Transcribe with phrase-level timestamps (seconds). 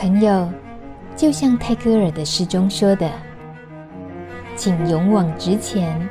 [0.00, 0.48] 朋友，
[1.14, 3.06] 就像泰戈尔的诗中说的
[4.56, 6.08] ：“请勇往直前，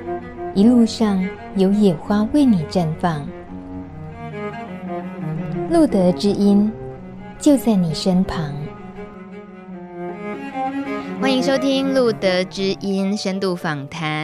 [0.54, 3.28] 一路上有野花为你绽放。”
[5.72, 6.72] 路德之音
[7.40, 8.54] 就在你身旁。
[11.20, 14.19] 欢迎收听《路德之音》深度访谈。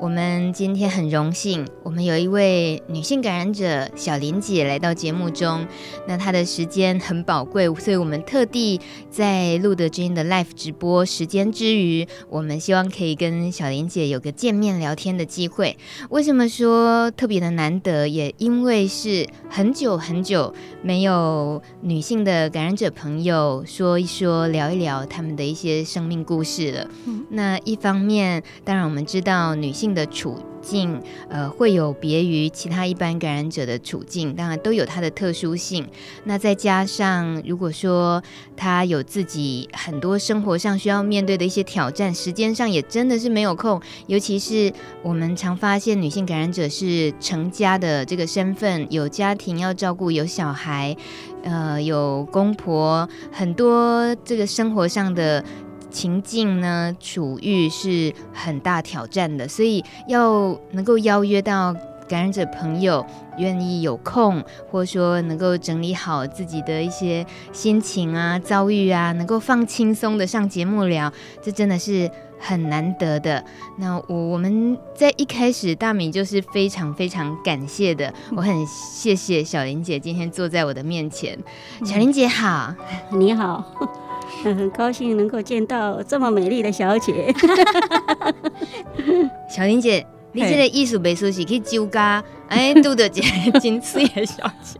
[0.00, 5.66] 我们今天很荣幸，我们有一位女性感染者小林姐来到节目中。
[6.06, 8.80] 那她的时间很宝贵，所以我们特地
[9.10, 15.76] 在路德知音的 Live 直播时间之余，我们希望可以跟小林姐有个见面聊天的机会。
[16.10, 18.08] 为什么说特别的难得？
[18.08, 26.88] 也因为是很久很久没有女性的感染者朋友说一说、聊一聊他们的一些生命故事了。
[27.06, 29.92] 嗯、那一方面，当然我们知道女性。
[29.92, 35.86] 的处境，呃，会有别于其他一般感染者的处境，当然都有它的特殊性。
[36.24, 38.22] 那再加上，如果说
[38.56, 43.78] 她有自己很多生活上需要面对的一些挑战，时间上也真的是没有空。
[44.06, 50.96] 尤其是我们常发现，女性感染者是成家的这个身份，有家庭要照顾，有小孩，
[51.42, 55.44] 呃，有公婆，很多这个生活上的。
[55.92, 61.72] 情境呢，处遇是很大挑战的，所以要能够邀约到
[62.08, 63.06] 感染者朋友，
[63.38, 73.42] 愿意有空，或者说能够整理好自己的一些心情啊、遭遇啊，能够放轻松的上节目聊，这真的是很难得的。
[73.78, 81.38] 那我我们在一开始，大米就是非常非常感谢的，我很谢谢小林姐今天坐在我的面前。
[81.84, 82.74] 小林姐好，
[83.12, 84.11] 你好。
[84.42, 87.32] 很 高兴能够见到这么美丽的小姐，
[89.48, 93.22] 小林姐，你这个艺术美术是可以揪嘎，哎，杜德姐
[93.60, 94.78] 金翠的小姐，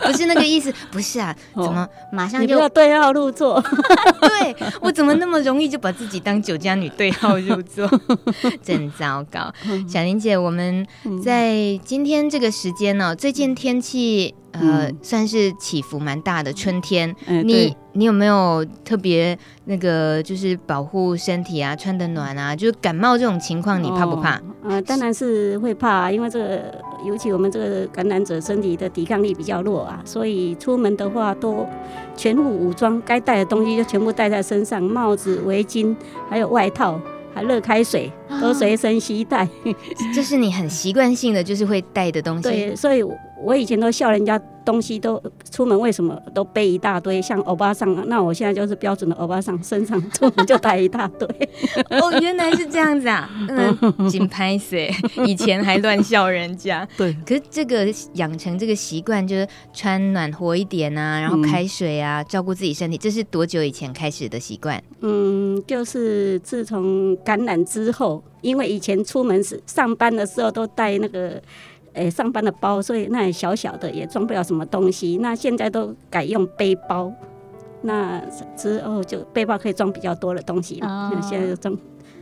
[0.00, 3.62] 不是那个意思， 不是啊，怎么马上就要对号入座？
[4.20, 7.88] 对，我怎么那么容易就把自己当酒家女对号入座？
[8.62, 9.52] 真糟糕，
[9.86, 10.86] 小林姐，我们
[11.22, 14.34] 在今天这个时间呢，最近天气。
[14.60, 17.14] 呃，算是起伏蛮大的春天。
[17.26, 22.54] 嗯、你你有没有特别那个，就是保护身体啊，穿的暖啊？
[22.54, 24.30] 就是感冒这种情况，你怕不怕？
[24.30, 26.74] 啊、哦呃，当然是会怕，因为这个
[27.04, 31.66] 尤其我们这个感染者身体的抵抗力比较弱啊，所以出门的话都
[32.16, 35.94] 全副武装，该带的东西就全部带在身上，帽子、围巾，
[36.28, 37.00] 还有外套，
[37.32, 38.12] 还热开水
[38.42, 39.48] 都随身携带。
[40.14, 42.42] 这是你很习惯性的，就是会带的东西。
[42.42, 43.02] 对，所以。
[43.42, 48.02] 我以前都笑人家东西都出门为什么都背一大堆，像欧巴桑啊？
[48.06, 51.28] 那我现在就是标准的欧巴桑，身上出门就带一大堆。
[52.00, 53.30] 哦，原来是这样子啊！
[53.48, 53.76] 嗯，
[54.10, 54.88] 真歹势，
[55.26, 56.88] 以前还乱笑人家。
[56.96, 64.82] 对，可是这个养成这个习惯，就是穿暖和一点啊，然后开水啊，照顾自己身体，这是多久以前开始的习惯？
[65.00, 71.40] 嗯，就是自从感染之后，因为以前出门是上班的时候都带那个。
[71.96, 75.18] 诶、欸，上班的包，所以那小小的也装不了什么东西。
[75.20, 77.12] 那现在都改用背包，
[77.82, 78.22] 那
[78.56, 80.78] 之后就背包可以装比较多的东西。
[80.80, 81.76] 哦、现在就装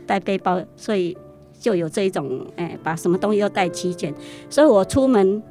[0.07, 1.15] 带背包，所以
[1.59, 4.13] 就有这一种，诶、欸，把什么东西都带齐全。
[4.49, 5.41] 所以我出门。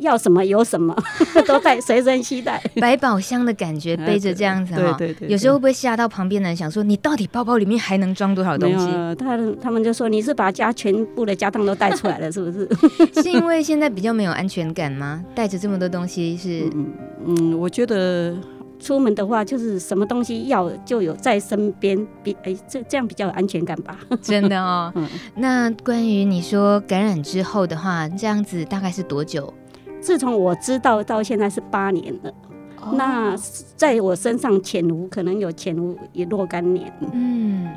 [0.00, 0.94] 要什么有什么，
[1.46, 4.92] 都在随身携带，百宝箱的感觉， 背着这样子哈。
[4.98, 5.28] 对对对。
[5.28, 8.86] 有时候会不会吓到旁边的人，想说你到底包包里面还能装多少东西？
[9.16, 12.68] 他他们就说你是把家全部的家当都带出来了，是不是？
[13.22, 15.24] 是因为现在比较没有安全感吗？
[15.34, 16.68] 带着这么多东西是？
[16.74, 16.86] 嗯
[17.26, 18.34] 嗯，我觉得
[18.78, 23.98] 出门的话，就是什么东西要就有在身边，比哎这这样比较有安全感吧。
[24.22, 24.90] 真的哦。
[25.34, 29.52] 那关于你说感染之后的话，这样子大概是多久？
[30.00, 32.30] 自从我知道到现在是八年了，
[32.80, 33.36] 哦、那
[33.76, 36.92] 在我身上潜伏可能有潜伏一若干年。
[37.12, 37.68] 嗯，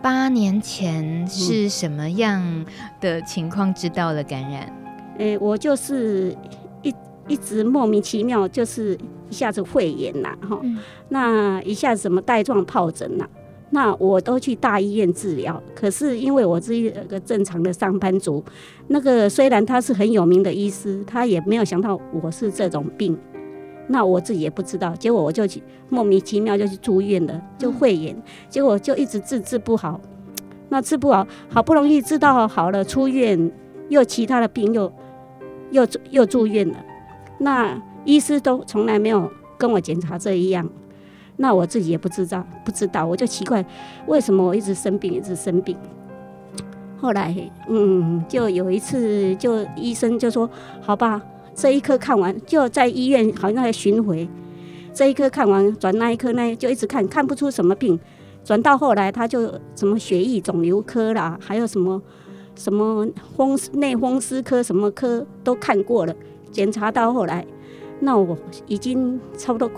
[0.00, 2.64] 八年前是什么样
[3.00, 4.72] 的情况知道了感染？
[5.18, 6.36] 诶、欸，我就是
[6.82, 6.94] 一
[7.26, 8.96] 一直莫名其妙，就是
[9.28, 13.26] 一下子肺炎呐，哈、嗯，那一下子什么带状疱疹呐。
[13.70, 18.42] 那我都去大医院治疗，可是因为我是一个正常的上班族，
[18.88, 23.18] 那个虽然他是很有名的医师，他也没有想到我是这种病，
[23.88, 28.16] 那我自己也不知道，结果我就去莫名其妙就去住院了，就肺炎，
[28.48, 30.00] 结果就一直治治不好，
[30.68, 33.50] 那治不好，好不容易治到好了，出院
[33.88, 34.92] 又其他的病又
[35.72, 36.76] 又又住院了，
[37.38, 39.28] 那医师都从来没有
[39.58, 40.70] 跟我检查这一样。
[41.36, 43.64] 那我自己也不知道，不知道，我就奇怪，
[44.06, 45.76] 为什么我一直生病，一直生病。
[46.98, 47.34] 后来，
[47.68, 50.48] 嗯，就有一次，就医生就说
[50.80, 51.20] ：“好吧，
[51.54, 54.26] 这一科看完，就在医院好像在巡回，
[54.94, 58.00] 这一科看完转那一科，那就一直看，看不出什么病。
[58.42, 59.42] 转到后来，他就
[59.74, 62.00] 什么血液肿瘤科啦，还有什么
[62.54, 63.06] 什么
[63.36, 66.14] 风内风湿科，什么科都看过了。
[66.50, 67.44] 检查到后来，
[68.00, 69.68] 那我已经差不多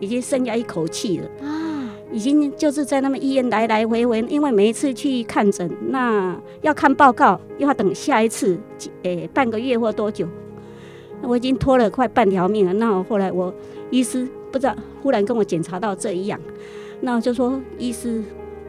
[0.00, 8.58] 已经剩下一口气了啊，已经就是在那么医院来来回回，因为每一次去看诊，那要看报告，又要等下一次，
[9.02, 10.28] 诶、欸，半个月或多久，
[11.22, 12.72] 我已经拖了快半条命了。
[12.74, 13.54] 那后来我
[13.90, 16.40] 医师不知道，忽然跟我检查到这一样。
[17.00, 18.22] 那我就说，医师，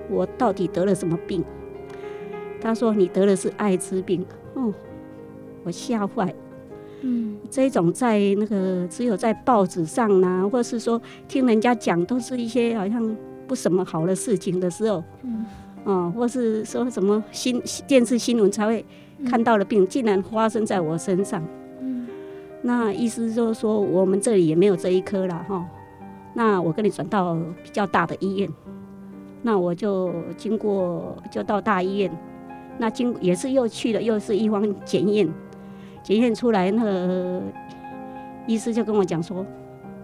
[0.10, 1.44] 我到底得了什么病？
[2.62, 4.26] 他说你得的是艾滋病。
[4.56, 4.74] 哦，
[5.64, 6.34] 我吓坏。
[7.08, 13.16] 嗯，这种在那个只有在报纸上呢、啊，或是说听人家讲，都是一些好像
[13.48, 15.46] 不什么好的事情的时候，嗯，
[15.84, 18.84] 哦，或是说什么新电视新闻才会
[19.30, 21.44] 看到的病，竟然发生在我身上。
[21.80, 22.08] 嗯，
[22.64, 25.64] 那意思就是说，我们这里也没有这一科了，哈。
[26.34, 28.50] 那我跟你转到比较大的医院，
[29.44, 32.12] 那我就经过就到大医院，
[32.80, 35.30] 那经也是又去了，又是一方检验，
[36.06, 37.42] 检验出来那个
[38.46, 39.44] 医师就跟我讲说，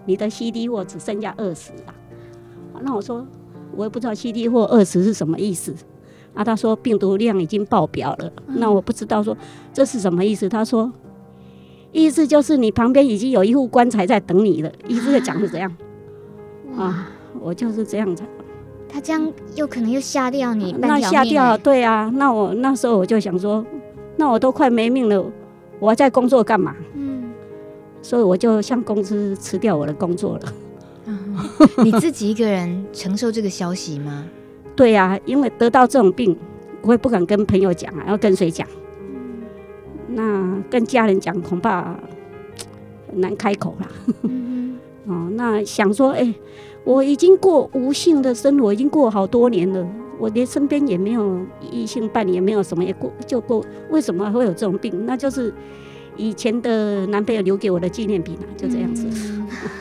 [0.04, 1.94] 你的 CD 或只剩下二十了。
[2.80, 3.24] 那我说
[3.76, 5.72] 我也不知道 CD 或二十是什么意思，
[6.34, 9.36] 啊，他说病毒量已经爆表了，那我不知道说
[9.72, 10.92] 这是什么意思，他说
[11.92, 15.72] 意思就是你旁边已经有一副棺材在等你了， 医师讲是这样？
[16.76, 17.10] 啊，
[17.40, 18.24] 我就是这样子。
[18.88, 22.10] 他这样又可能又吓掉你，那吓掉，对啊。
[22.14, 23.64] 那我那时候我就想说，
[24.16, 25.24] 那我都快没命了，
[25.82, 26.76] 我还在工作干嘛？
[26.94, 27.32] 嗯。
[28.00, 30.52] 所以我就向公司辞掉我的工作了。
[31.06, 31.36] 嗯，
[31.84, 34.24] 你自己一个人承受这个消息吗？
[34.76, 36.36] 对呀，因为得到这种病，
[36.82, 38.66] 我也不敢跟朋友讲啊，要跟谁讲？
[40.08, 41.96] 那跟家人讲恐怕
[43.10, 43.88] 很难开口了。
[45.06, 46.34] 哦，那想说，哎、欸，
[46.84, 49.86] 我已经过无性的生活，已经过好多年了，
[50.22, 55.04] 我连身边也没有异性伴侣，也没有什么，也过就过，为什么会有这种病？
[55.04, 55.52] 那就是
[56.16, 59.04] 以前的男朋友留给我的纪念品啊，就这样子。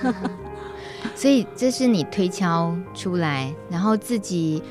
[0.03, 0.13] 嗯、
[1.13, 4.63] 所以这是你推敲出来，然后自己。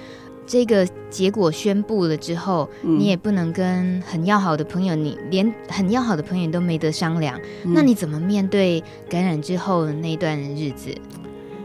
[0.47, 10.91] 这个结果宣布了之后，嗯、你也不能跟很要好的朋友，你连很要好的朋友都没得商量，嗯、那你怎么面对感染之后的那段日子？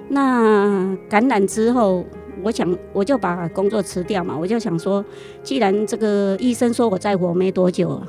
[0.07, 2.05] 那感染之后，
[2.45, 5.03] 我想我就把工作辞掉嘛，我就想说，
[5.41, 7.99] 既然这个医生说我再活没多久，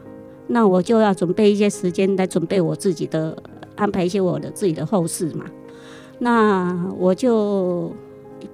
[0.48, 3.34] 那我就要准备一些时间来准备我自己的，
[3.76, 5.46] 安排一些我的自己的后事嘛。
[6.18, 7.90] 那我就。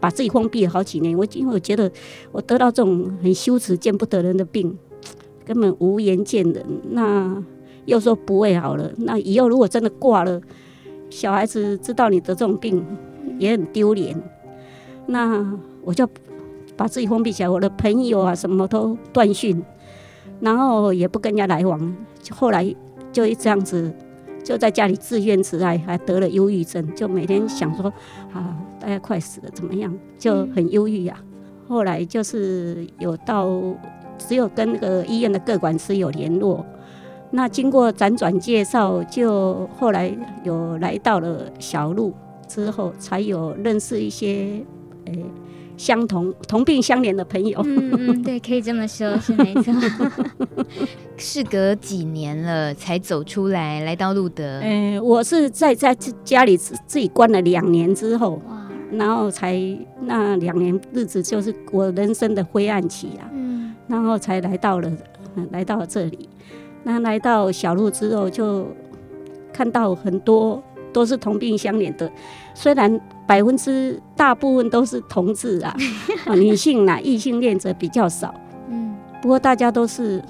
[0.01, 1.91] 把自己封闭了好几年，我因为我觉得
[2.31, 4.79] 我得到这种很羞耻、见不得人的病，
[5.45, 6.65] 根本无颜见人。
[6.91, 7.37] 那
[7.85, 10.41] 又说不会好了，那以后如果真的挂了，
[11.11, 12.85] 小孩子知道你得这种病
[13.39, 14.17] 也很丢脸。
[15.07, 16.09] 那我就
[16.77, 19.63] 把自己封闭起来，我的朋友啊什么都断讯，
[20.41, 21.97] 然后也不跟人家来往。
[22.23, 22.65] 就后来
[23.13, 23.93] 就这样子。
[24.45, 27.87] 就在家里自怨自艾，还得了忧郁症，就每天想说
[28.33, 31.17] 啊，大家快死了，怎么样，就很忧郁呀。
[31.69, 33.49] 后来就是有到，
[34.19, 36.67] 只有跟那个医院的各管师有联络，
[37.31, 40.13] 那经过辗转介绍，就后来
[40.43, 42.13] 有来到了小路
[42.49, 44.61] 之后，才有认识一些
[45.05, 45.25] 诶。
[45.83, 49.75] 相同同病相怜的朋友，嗯嗯，对，可以这么说， 是没错。
[51.19, 54.61] 事隔几年了，才走出来，来到路德。
[54.61, 59.61] 嗯、欸，我是在在家里自自己关了两年之后，哇然后才
[60.03, 63.27] 那两年日子就是我人生的灰暗期啊。
[63.33, 64.89] 嗯，然后才来到了，
[65.51, 66.29] 来到了这里。
[66.85, 68.69] 那来到小路之后，就
[69.53, 70.63] 看到很多。
[70.93, 72.13] 都是同病相怜的，
[72.55, 75.75] 虽然百分之大部分都是同志啊，
[76.37, 78.35] 女性啊，异性恋者比较少。
[78.69, 80.23] 嗯，不过大家都是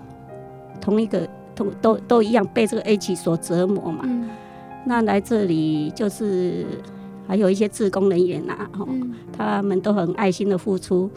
[0.80, 4.00] 同一个同都都一样被这个 H 所折磨嘛。
[4.04, 4.28] 嗯，
[4.86, 6.64] 那来这里就是
[7.26, 8.86] 还有一些志工人员呐，哈，
[9.36, 11.10] 他们都很爱心的付出，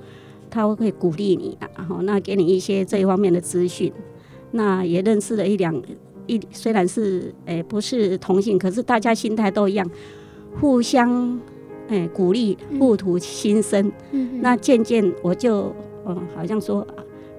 [0.49, 3.91] 他会鼓励你啊，然后那给你一些这一方面的资讯，
[4.51, 5.81] 那也认识了一两。
[6.27, 9.87] 一虽然是诶、欸、不是同性，可是大家心态都一样，
[10.59, 11.39] 互相
[11.87, 13.87] 哎、欸、鼓励，互吐心声。
[14.11, 15.73] 嗯嗯、那渐渐我就
[16.05, 16.85] 嗯，好像说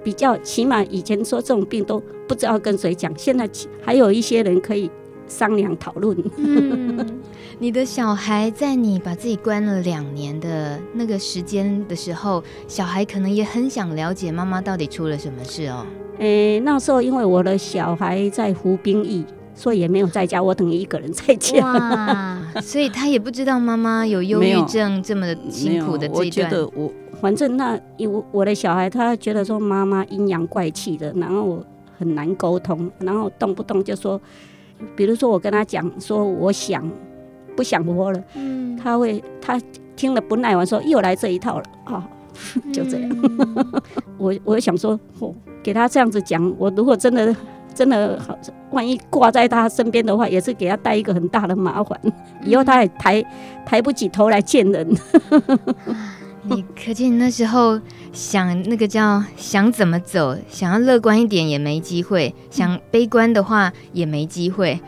[0.04, 3.48] 比较起码以前说这种病都不知道跟谁讲，现在
[3.82, 4.90] 还有一些人可以
[5.26, 6.16] 商量讨论。
[6.36, 7.20] 嗯、
[7.58, 15.84] 你的小孩在你把自己关了两年的那个时间的时候，小孩可能也很想了解妈妈到底出了什么事哦。
[16.18, 22.40] 诶、欸，那时候因为我的小孩在服兵役，所以也没有在家，我等于一个人在家。
[22.56, 26.46] 哇 所以他也不知道妈妈有忧郁症这么辛苦的这一段。
[26.46, 31.62] 我觉得我反正那我我的小孩，他觉得说妈妈阴阳怪气的，然后
[31.98, 34.20] 很难沟通，然后动不动就说，
[34.94, 36.90] 比如说我跟他讲说我想
[37.54, 39.60] 不想活了，嗯，他会他
[39.94, 42.08] 听了不耐烦说又来这一套了啊，
[42.72, 43.10] 就这样。
[43.22, 43.82] 嗯、
[44.18, 47.34] 我我想说，我给他这样子讲，我如果真的。
[47.76, 48.36] 真的好，
[48.70, 52.00] 万一挂在他身边的话，也是给他带一个很大的麻烦。
[52.42, 53.22] 以后他也抬
[53.66, 54.96] 抬不起头来见人。
[56.44, 57.78] 你可见那时候
[58.14, 64.80] 想那个叫想怎么走，想要乐观一点也没机会，想悲观的话也没机会。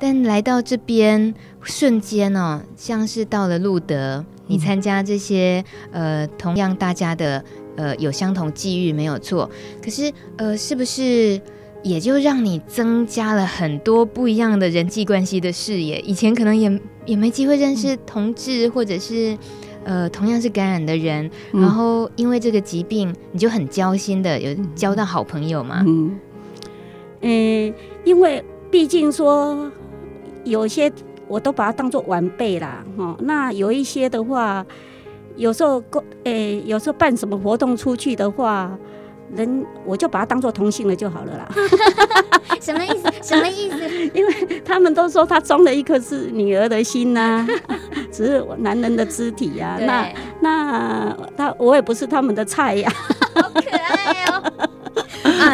[0.00, 7.44] 但来到这边瞬间哦，像是到了路德，你参加这些呃，同样大家的
[7.76, 9.48] 呃有相同际遇没有错。
[9.80, 11.40] 可是呃，是不是？
[11.86, 19.38] 也就让你增加了很多不一样的人际关系的视野，以前可能也也没机会认识同志或者是
[19.84, 25.84] 呃同样是感染的人，嗯、然后因为这个疾病，你就很交心的有交到好朋友嘛？
[25.86, 26.18] 嗯，
[27.20, 27.74] 嗯，
[28.04, 29.70] 因为毕竟说
[30.42, 30.90] 有些
[31.28, 34.66] 我都把它当做晚辈啦，哦，那有一些的话，
[35.36, 35.80] 有时候
[36.24, 38.76] 诶、欸，有时候办什么活动出去的话。
[39.34, 41.48] 人我就把他当做同性了就好了啦。
[42.60, 43.10] 什么意思？
[43.22, 43.76] 什么意思？
[44.14, 47.78] 因为他们都说他装了一颗是女儿的心呐、啊，
[48.12, 49.78] 只是男人的肢体呀、啊。
[49.80, 52.92] 那那他我也不是他们的菜呀、
[53.34, 53.50] 啊。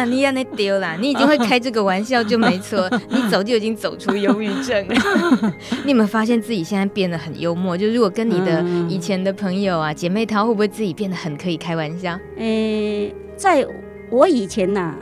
[0.05, 0.95] 你要那丢啦！
[1.01, 4.95] 你已经会开这个玩笑就没错， 你早就已经走出忧郁症了。
[5.85, 7.77] 你有没有发现自己现在变得很幽默？
[7.77, 12.17] 就如果跟你的以前的朋友啊、姐妹淘，会不会自己变得很可以开玩笑？
[12.37, 13.15] 诶、欸。
[13.35, 13.67] 在
[14.11, 14.97] 我以前呐、啊，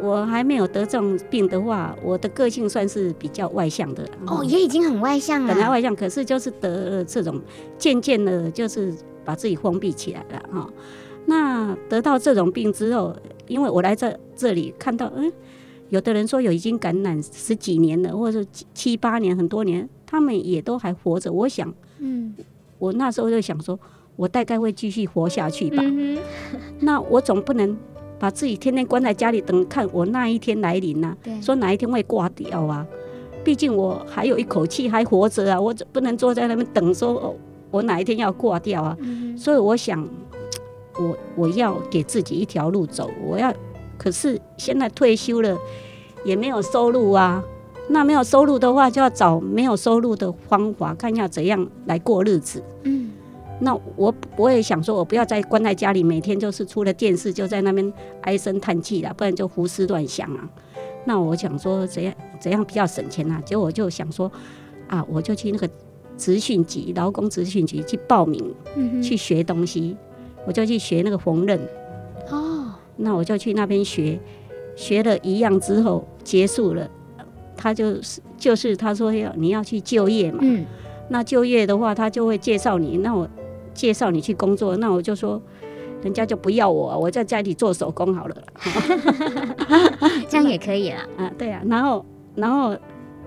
[0.00, 4.04] 我还没有得这种病的话，我的个性算是比较外向的。
[4.26, 5.54] 哦，也已经很外向了。
[5.54, 7.40] 本来外向，可是就是得了这种，
[7.78, 8.92] 渐渐的，就是
[9.24, 10.68] 把自己封闭起来了哈。
[11.26, 13.16] 那得到这种病之后，
[13.48, 15.32] 因为我来这这里看到，嗯，
[15.88, 21.32] 有的人说有已经感染十几年了，或者说七八年、很多年，他们也都还活着。
[21.32, 22.34] 我想，嗯，
[22.78, 23.78] 我那时候就想说。
[24.18, 25.82] 我大概会继续活下去吧。
[25.84, 26.16] 嗯、
[26.80, 27.76] 那我总不能
[28.18, 32.86] 把自己天天关在家里等看我那一天来临呐、说哪一天会挂掉啊？
[33.44, 37.34] 毕竟我还有一口气还活着啊，我总不能坐在那边等说哦，
[37.70, 38.96] 我哪一天要挂掉啊？
[39.00, 40.02] 嗯、所以我想，
[40.98, 43.10] 我我要给自己一条路走。
[43.24, 43.52] 我要，
[43.98, 45.56] 可是现在退休了，
[46.24, 47.42] 也没有收入啊。
[47.88, 52.62] 那没有收入的话，就要找没有收入的方法，看要怎样来过日子。
[52.82, 53.12] 嗯。
[53.58, 60.48] 那我我也想说，我不要再关在家里，每天就是出了电视就在那边唉声叹气了，不然就胡思乱想啊。
[61.04, 63.40] 那我想说怎样怎样比较省钱啊？
[63.46, 64.30] 结果我就想说
[64.88, 65.68] 啊，我就去那个
[66.18, 69.96] 职训局、劳工职训局去报名，嗯、去学东西。
[70.46, 71.58] 我就去学那个缝纫。
[72.30, 72.72] 哦。
[72.96, 74.18] 那我就去那边学，
[74.74, 76.88] 学了一样之后结束了，
[77.56, 80.38] 他就是就是他说要你要去就业嘛。
[80.42, 80.64] 嗯。
[81.08, 82.96] 那就业的话，他就会介绍你。
[82.98, 83.28] 那我。
[83.76, 85.38] 介绍你去工作，那我就说，
[86.02, 88.34] 人家就不要我，我在家里做手工好了。
[90.30, 91.02] 这样也可以啊。
[91.18, 91.60] 啊，对啊。
[91.66, 92.74] 然后，然后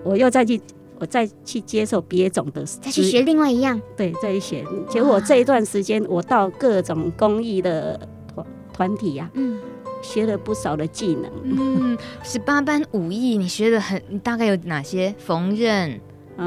[0.03, 0.59] 我又再去，
[0.99, 3.79] 我再去接受别种的，再去学另外一样。
[3.95, 4.65] 对，再去学。
[4.89, 7.99] 结果这一段时间，我到各种公益的
[8.33, 9.59] 团团体呀、啊，嗯，
[10.01, 11.31] 学了不少的技能。
[11.43, 15.13] 嗯，十八般武艺，你学的很，大概有哪些？
[15.17, 15.99] 缝纫。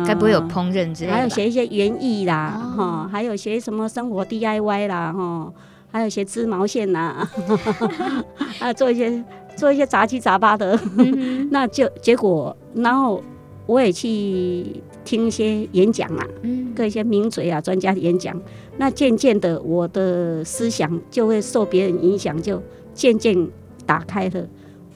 [0.06, 1.12] 该不会有烹饪之类的？
[1.12, 5.52] 还有学一些园艺啦，哈、哦，还有学什么生活 DIY 啦，哈，
[5.90, 7.28] 还有学织毛线呐，
[8.58, 9.22] 还有做一些
[9.54, 13.22] 做一些杂七杂八的，嗯、 那就结果，然后
[13.66, 14.64] 我也去
[15.04, 18.40] 听一些演讲啊，嗯、跟一些名嘴啊、专家演讲，
[18.78, 22.62] 那渐渐的，我的思想就会受别人影响，就
[22.94, 23.48] 渐渐
[23.86, 24.48] 打开了。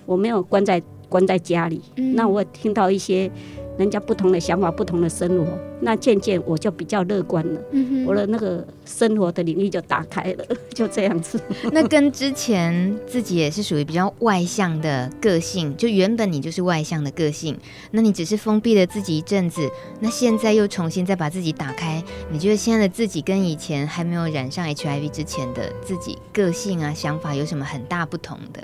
[0.05, 3.31] 我没有关在关在家里，嗯、那我听到一些。
[3.79, 7.61] 人家不同的想法，不同的生活，那渐渐我就比较乐观了。
[7.73, 11.41] 嗯、我的那个生活的领域就打开了， 就这样子。
[11.73, 17.57] 那跟之前自己也是属于比较外向的个性，就原本你就是外向的个性，
[17.91, 19.69] 那你只是封闭了自己一阵子，
[20.01, 28.63] 那现在又重新再把自己打开，你觉得现在的自己跟以前还没有染上 HIV 之前的自己个性啊、想法有什么很大不同的？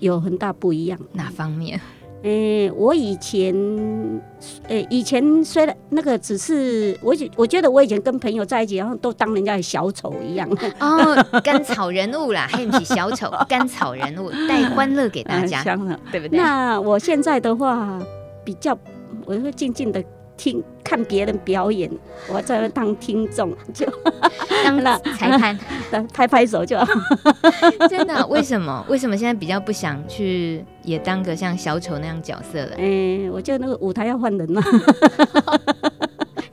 [0.00, 1.80] 有很大不一样，哪方面？
[2.22, 3.54] 诶、欸，我以前，
[4.66, 10.48] 诶、欸，以前虽然那个只是我，我觉得我以前跟朋友在一起，然后都当人家的小丑一样。
[10.80, 16.38] 哦，甘草人物啦， 还不起小丑，甘草人物带欢乐给大家， 嗯、对不对？
[16.38, 17.98] 那我现在的话，
[18.44, 18.76] 比较，
[19.24, 20.02] 我会静静的
[20.38, 21.90] 听看别人表演，
[22.32, 23.84] 我在那当听众，就
[24.64, 25.58] 当了裁判，
[26.14, 26.78] 拍拍手就。
[27.90, 28.26] 真的？
[28.28, 28.82] 为什么？
[28.88, 32.70] 为什么现在比较不想去也当个像小丑那样角色了？
[32.78, 34.62] 嗯、欸，我觉得那个舞台要换人了。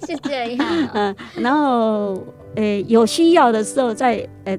[0.05, 0.89] 是这样、啊。
[0.93, 2.13] 嗯，然后，
[2.55, 4.57] 呃、欸，有需要的时候再，呃、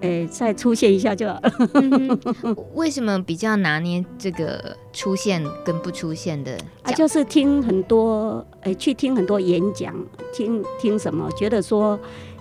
[0.00, 0.08] 欸。
[0.08, 1.52] 哎、欸，再出现一下就好了。
[1.74, 6.56] 嗯、为什么比较拿捏这个出现跟不出现的？
[6.82, 9.94] 啊，就是听很多，哎、欸，去听很多演讲，
[10.32, 11.30] 听听什么？
[11.32, 11.98] 觉得说，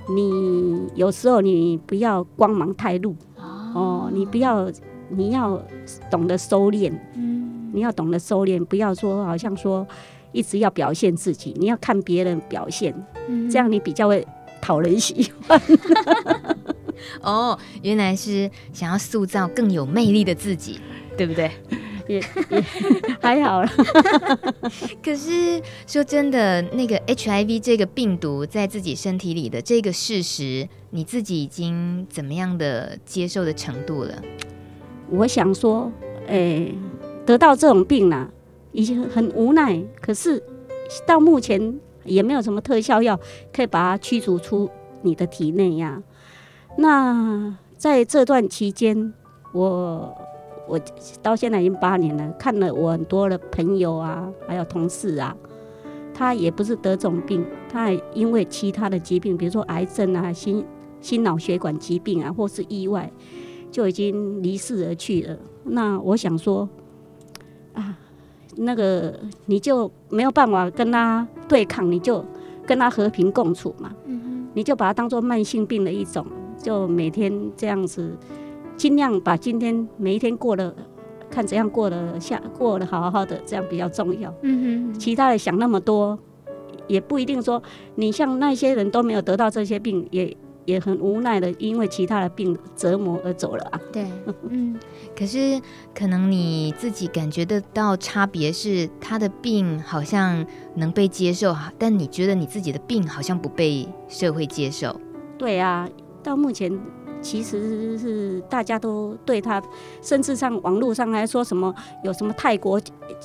[0.10, 4.72] 你有时候你不要光芒太露哦，哦，你不要，
[5.10, 5.62] 你要
[6.10, 6.92] 懂得收敛。
[7.16, 9.86] 嗯，你要懂得收敛，不要说好像说
[10.32, 12.94] 一直要表现自己，你要看别人表现，
[13.28, 14.26] 嗯、这样你比较会
[14.62, 15.60] 讨人喜欢。
[17.22, 20.80] 哦，原来是想要塑造更有魅力的自己，
[21.18, 21.52] 对不对？
[22.08, 22.16] 也
[22.50, 22.62] 也
[23.22, 23.70] 还好了。
[25.04, 34.22] 可是说真的，那个 HIV 这个病毒在自己身体里的这个事实，你自己已经怎么样的接受的程度了？
[35.10, 35.92] 我想说，
[36.28, 36.76] 诶、欸，
[37.26, 38.32] 得到这种病了、啊，
[38.72, 39.78] 已经很无奈。
[40.00, 40.42] 可是
[41.06, 43.20] 到目前也没有什么特效药
[43.52, 44.70] 可以把它驱逐出
[45.02, 46.02] 你的体内呀。
[46.78, 49.14] 那在这段期间，
[49.52, 50.16] 我
[50.68, 50.80] 我
[51.22, 55.36] 到现在已经八年了，看了我很多的朋友啊，还有同事啊，
[56.14, 60.64] 他也不是得这种病，他也因为其他的疾病，比如说癌症啊、心
[61.02, 63.12] 心脑血管疾病啊，或是意外，
[63.72, 65.38] 就已经离世而去了。
[65.64, 66.70] 那我想说，
[67.74, 67.98] 啊，
[68.56, 72.24] 那个你就没有办法跟他对抗，你就
[72.66, 73.92] 跟他和平共处嘛，
[74.54, 76.26] 你就把它当做慢性病的一种。
[76.62, 78.18] 就每天这样子，
[78.76, 80.76] 尽量把今天每一天过得，
[81.30, 84.34] 看怎样过得下，过得好好的，这样比较重要。
[84.42, 86.18] 嗯哼，其他的想那么多，
[86.88, 87.62] 也不一定说
[87.96, 90.36] 你像那些人都没有得到这些病，也
[90.66, 93.80] 也很无奈的，因为其他的病折磨而走了啊。
[93.92, 94.06] 对，
[94.50, 94.78] 嗯，
[95.18, 95.62] 可是
[95.96, 105.00] 可能你自己感觉得到差别是，他的病好像能被接受，但你觉得你自己的病好像不被社会接受。
[105.38, 105.88] 对啊。
[106.28, 106.70] 到目前，
[107.22, 109.64] 其实是大家都对他，
[110.02, 112.78] 甚至上网络上还说什么有什么泰国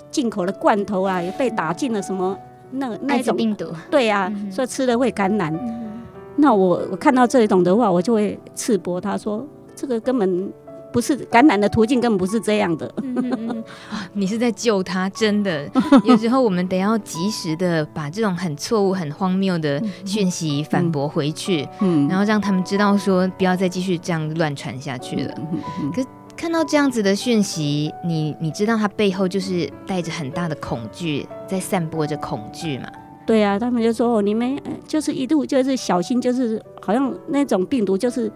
[0.08, 2.38] 进口的罐头啊，也被打进了什么
[2.70, 3.66] 那那种病毒。
[3.90, 5.52] 对啊，说吃了会感染。
[5.52, 6.00] 嗯、
[6.36, 10.52] 那我我看到这一种的话，我就会斥驳他说，这个根本。
[10.92, 12.92] 不是感染的途径，根本不是这样的。
[14.12, 15.68] 你是在救他，真的。
[16.04, 25.34] 有时候我们得要及时的把这种很错误、很荒谬的讯息反驳回去，嗯，然后让他们知道说不要再继续这样乱传下去了。
[25.52, 32.86] 嗯、可是看到这样子的讯息，你你知道他背后就是带着很大的恐惧，在散播着恐惧嘛？
[33.24, 38.30] 对啊，他们就说你们就是一度就是小心，就是好像那种病毒就是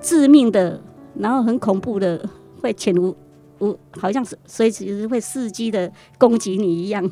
[0.00, 0.80] 致命的。
[1.18, 2.28] 然后很恐怖的，
[2.60, 3.14] 会潜无
[3.60, 7.08] 无，好像是随时会伺机的攻击你一样。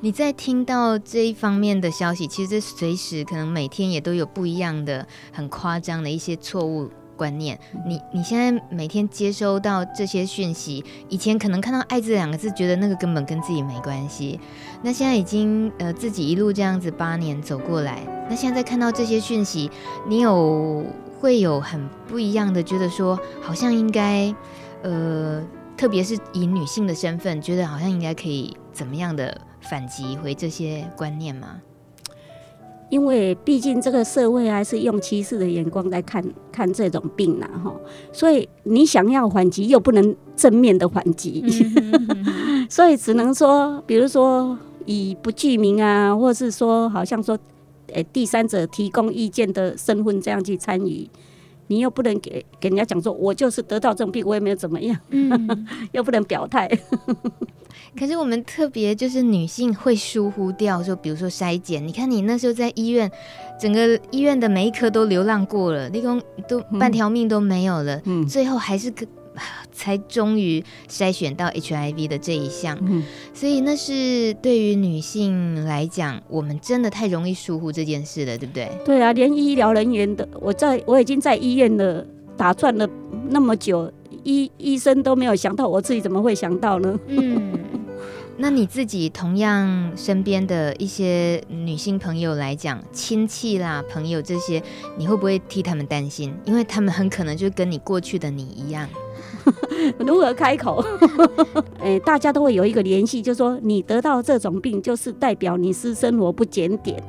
[0.00, 7.58] 你在听到这一方面的消息，其实随时可能每天也都有不一样的、很夸张的一些错误观念。
[7.86, 14.40] 你你现在每天接收到这些讯息，以前可能看到“爱”这两个字，觉得那个根本跟自己没关系。
[14.82, 19.70] 那现在已经呃自己一路这样子八年走过来，那现在在看到这些讯息，
[20.08, 20.84] 你有？
[21.24, 24.34] 会有很不一样的觉得说，好像应该，
[24.82, 25.42] 呃，
[25.74, 31.62] 特别是以女性的身份，觉得好像应该可以怎么样的反击回这些观念吗？
[32.90, 37.74] 因为毕竟这个社会还是用歧视的眼光在看看这种病呐，哈，
[38.12, 41.42] 所以你想要反击又不能正面的反击，
[42.68, 47.38] 所以只能说，比如说以不具名啊，或是说好像说。
[47.92, 51.08] 诶，第三者提供意见的身份这样去参与，
[51.66, 56.68] 你又不能给给人家讲说，我就是得到这种病，我也没有怎么样，嗯、 又不能表态。
[57.98, 63.10] 可是我们特别就是女性会疏忽掉说，比如说筛检，你看你那时候在医院，
[63.60, 69.06] 整个医院的每一科都流浪过了，立功都半条命都没有了，嗯、最后还是可。
[69.72, 78.70] 才终于筛选到 HIV 的这一项，嗯、所以那是对于女性来讲，我们真的太容易疏忽这件事了，对不对？
[78.84, 82.88] 对啊，连医疗人员的，我在我已经在医院了打转了
[83.30, 83.92] 那么久，
[84.22, 86.98] 医医生都没有想到，我自己怎么会想到呢？
[87.08, 87.58] 嗯，
[88.36, 94.62] 那你自己同样身边的一些女性朋友来讲，亲戚啦、朋友这些，
[94.96, 96.32] 你会不会替他们担心？
[96.44, 98.88] 因为他们很可能就跟你过去的你一样。
[99.98, 100.84] 如何开口？
[101.80, 107.02] 哎，大家都会有一个联系，就是说你得到这种病，就是代表你私生活不检点，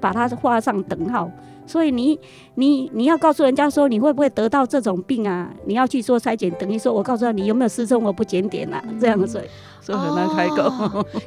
[0.00, 1.30] 把它画上等号。
[1.70, 2.18] 所以你
[2.56, 5.48] 你你要告诉人家说你会不会得到这种病啊？
[5.66, 8.82] 你要去做筛检，等于说我告诉他你有没有私生活不检点啊？
[9.00, 9.40] 这样子，
[9.80, 10.62] 所以很难开口。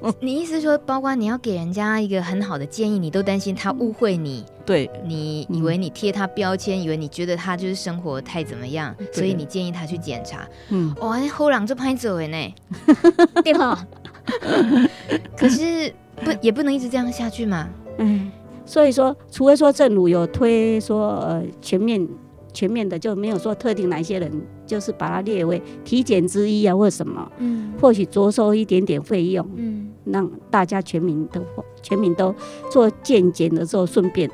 [0.02, 4.44] 哦、你意思说，包括你要给人家一个很好的建议，你都担心他误会你？
[4.66, 10.46] 对，你以为你贴他标签，以为你觉得他就是生活太怎么样，所以你建议他去检查。
[10.70, 12.54] 嗯，哇，后浪就拍走呢，
[13.46, 13.88] 对吧？
[15.40, 17.70] 可是不也不能一直这样下去嘛？
[17.98, 18.30] 嗯。
[18.66, 22.08] 所以说，除非说政府有推说呃全面
[22.54, 24.32] 全面的，就没有说特定哪些人，
[24.66, 31.42] 就是把它列为体检之一啊，或什么，嗯，或许着收一点点费用，嗯，让大家全民都
[31.82, 32.34] 全民都
[32.72, 34.30] 做健检的时候顺便，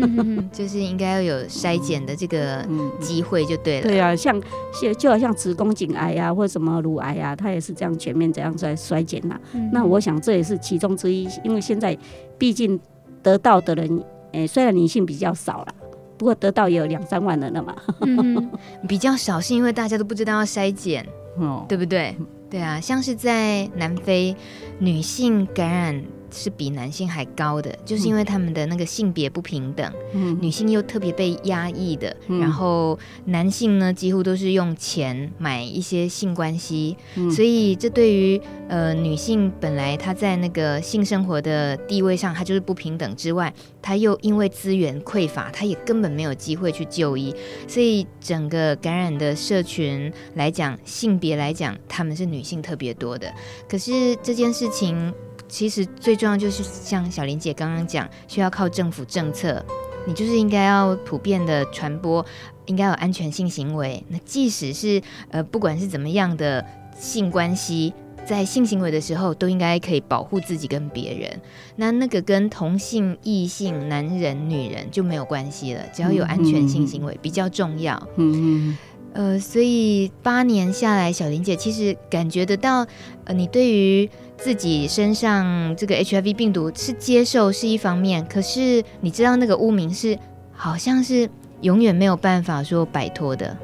[0.52, 2.66] 就是应该要有筛检的这个
[2.98, 3.86] 机会就对了。
[3.88, 4.38] 对啊，像
[4.72, 9.40] 像就好像子宫颈癌啊，或什么乳癌啊，它也是这样全面这样在筛检呐。
[9.72, 11.96] 那我想这也是其中之一，因为现在
[12.36, 12.78] 毕竟。
[13.22, 13.88] 得到的人，
[14.32, 15.74] 诶、欸，虽然女性比较少了，
[16.16, 17.74] 不过得到也有两三万人了嘛。
[18.02, 18.50] 嗯、
[18.88, 21.06] 比较少是因为大家都不知道要筛检，
[21.36, 22.16] 哦，对不对？
[22.50, 24.34] 对啊，像是在南非，
[24.78, 26.04] 女性感染。
[26.32, 47.34] 是比男性还高的，就是因为他们的那个性别不平等，嗯、女性又特别被压抑的，嗯、然后男性呢几乎都是用钱买一些性关系，嗯、所以这对于呃女性本来她在那个性生活的地位上，她就是不平等之外，她又因为资源匮乏，她也根本没有机会去就医，
[47.66, 53.32] 所以整个感染的社群来讲，性别来讲，他们是女性特别多的，
[53.68, 55.12] 可是这件事情。
[55.50, 59.62] 其实最重要就是像小林姐刚刚讲，需要靠政府政策，
[60.06, 62.24] 你就是应该要普遍的传播，
[62.66, 64.02] 应该有安全性行为。
[64.08, 66.64] 那即使是呃，不管是怎么样的
[66.98, 67.92] 性关系，
[68.24, 71.40] 在性行为的时候，都应该可以保护自己跟别人。
[71.76, 78.00] 那那个跟同性、异性、男人、女人就没有关系了，只要有安全性行为比较重要。
[78.16, 78.78] 嗯嗯。
[79.12, 82.86] 呃，所以八年下来，小林姐其实感觉得到，
[83.24, 84.08] 呃，你对于
[84.42, 90.18] 自己身上这个 HIV 病毒是接受是一方面，可是你知道那个污名是
[90.52, 91.28] 好像是
[91.60, 93.56] 永远没有办法说摆脱的。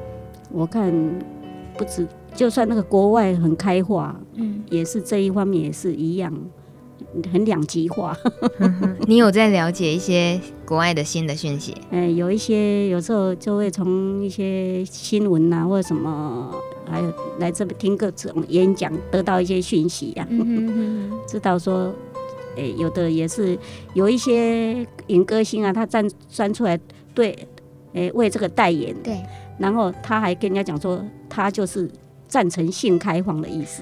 [0.51, 0.93] 我看
[1.75, 6.33] 不止，就算那个国外很开化，嗯，也是这一方面也是一样。
[7.31, 8.15] 很两极化，
[9.07, 11.73] 你有在了解一些国外的新的讯息？
[11.91, 16.53] 嗯，有一些有时候就会从一些新闻啊，或者什么，
[16.89, 20.27] 还有来这边听各种演讲，得到一些讯息呀、啊。
[20.29, 21.93] 嗯、 知道说，
[22.55, 23.57] 哎，有的也是
[23.93, 26.79] 有一些影歌星啊，他站站出来
[27.13, 27.37] 对，
[27.93, 28.95] 哎，为这个代言。
[29.03, 29.21] 对。
[29.57, 31.89] 然后他还跟人家讲说，他就是
[32.27, 33.81] 赞成性开放的意思。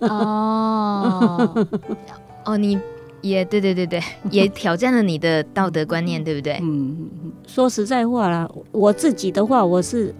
[0.00, 1.66] 哦。
[2.44, 2.78] 哦，你
[3.22, 6.58] 也对对对对，也挑战了你的道德观念， 对不对？
[6.60, 7.08] 嗯，
[7.46, 10.14] 说实在话啦，我自己的话，我是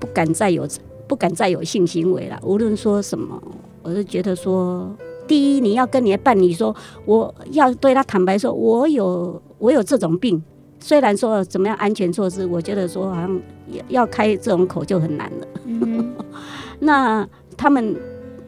[0.00, 0.66] 不敢再有
[1.06, 2.38] 不敢再有性行为了。
[2.42, 3.42] 无论说什么，
[3.82, 4.94] 我是觉得说，
[5.26, 10.42] 第一，你要跟你的伴侣说，我要对他坦白说，我有我有这种病。
[10.78, 13.40] 虽然说怎么样安全措施，我觉得说好像
[13.88, 15.46] 要开这种口就很难了。
[15.64, 16.14] 嗯、
[16.80, 17.96] 那他们，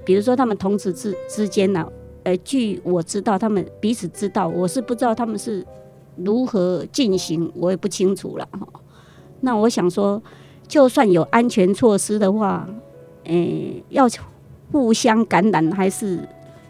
[0.04, 1.86] 比如说他们同事之之间呢？
[2.24, 5.66] 呃，据我知道，他们彼此知道，我是不知道他们是
[6.16, 8.68] 如何进行，我也不清楚了哈。
[9.40, 10.22] 那我想说，
[10.68, 12.68] 就算有安全措施的话，
[13.24, 14.06] 诶，要
[14.70, 16.20] 互相感染还是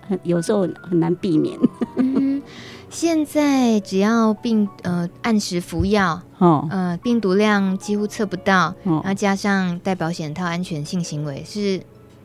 [0.08, 1.58] 很有时候很难避免。
[1.96, 2.40] 嗯，
[2.88, 11.80] 现在只要病呃按时服药，哦，呃病毒量几乎测不到，然后加上戴保险套，安全性行为是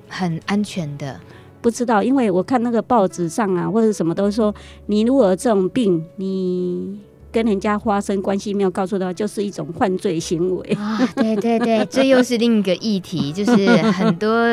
[0.07, 1.19] 很安全的。
[1.61, 4.53] 不知道，因为我看那个报纸上啊，或者什么都说，
[4.85, 6.99] 你如果有这种病，你
[7.33, 10.77] 跟人家发生关系没有告诉他，就是一种犯罪行为。
[10.79, 14.45] 啊，对对对， 这又是另一个议题，就是很多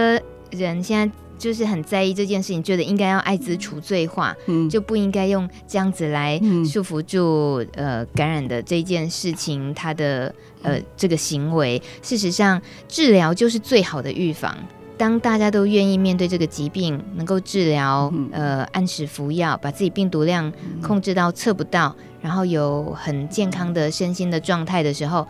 [0.51, 11.81] 人现在就是很在意这件事情，觉得应该要艾滋除罪化，嗯，就不应该用这样子来束缚住呃感染的这件事情，他的呃这个行为。
[12.03, 14.57] 事实上，治疗就是最好的预防。
[15.01, 25.27] 当大家都愿意面对这个疾病，能够治疗，呃，按时服药，把自己病毒量控制到测不到，然后有很健康的身心的状态的时候，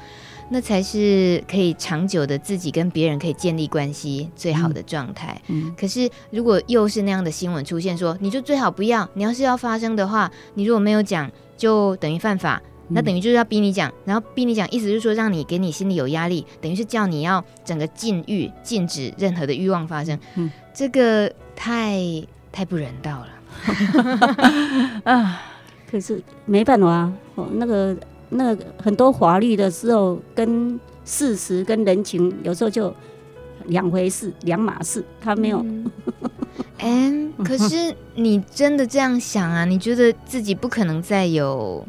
[0.50, 5.40] 那才是可以长久的自己跟别人可以建立关系最好的状态。
[5.46, 12.60] 嗯，可是如果又是那样的新闻出现说，说你就最好不要，你要是要发生的话，你如果没有讲，就等于犯法。
[12.90, 20.18] 那等于就是要逼你讲，然后逼你讲，意思就是说让你给你心里有压力，等于是叫你要整个禁欲，禁止任何的欲望发生。
[20.36, 22.00] 嗯，这个太
[22.50, 23.28] 太不人道了
[25.04, 25.42] 啊！
[25.90, 27.96] 可是没办法啊，哦，那个
[28.28, 32.94] 那个很多法律的时候跟事实跟人情有时候就
[33.66, 35.64] 两回事，两码事，他没有。
[36.78, 39.64] 嗯， 可是你真的这样想啊？
[39.64, 41.86] 你觉得自己不可能再有？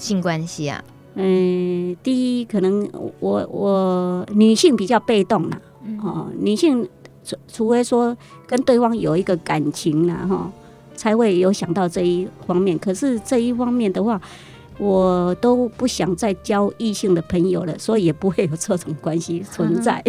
[0.00, 0.82] 性关系啊，
[1.14, 2.88] 嗯，第一可能
[3.20, 5.60] 我我女性比较被动啦，
[6.02, 6.88] 哦，女性
[7.22, 10.50] 除除非说跟对方有一个感情啦，哈，
[10.96, 12.78] 才会有想到这一方面。
[12.78, 14.20] 可是这一方面的话，
[14.78, 20.02] 我都不想再交异性的朋友了，所以也不会有这种关系存在。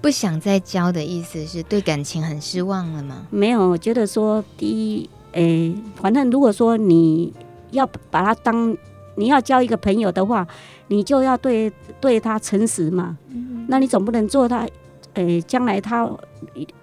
[0.00, 3.26] 不想再交的意思是对感情很失望了吗？
[3.30, 7.32] 没有，我觉得说第一，诶，反正如果说你。
[7.72, 8.76] 要把他当
[9.16, 10.46] 你要交一个朋友的话，
[10.88, 13.18] 你就要对对他诚实嘛。
[13.28, 14.66] 嗯、那你总不能做他，
[15.14, 16.18] 呃、欸，将来他，呃、